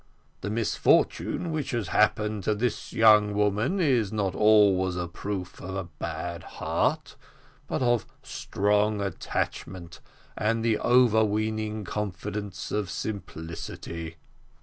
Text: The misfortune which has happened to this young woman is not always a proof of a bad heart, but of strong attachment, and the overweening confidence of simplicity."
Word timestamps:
The 0.41 0.49
misfortune 0.49 1.51
which 1.51 1.69
has 1.69 1.89
happened 1.89 2.43
to 2.45 2.55
this 2.55 2.91
young 2.91 3.35
woman 3.35 3.79
is 3.79 4.11
not 4.11 4.33
always 4.33 4.95
a 4.95 5.07
proof 5.07 5.61
of 5.61 5.75
a 5.75 5.83
bad 5.99 6.41
heart, 6.41 7.15
but 7.67 7.83
of 7.83 8.07
strong 8.23 8.99
attachment, 8.99 9.99
and 10.35 10.65
the 10.65 10.79
overweening 10.79 11.83
confidence 11.83 12.71
of 12.71 12.89
simplicity." 12.89 14.15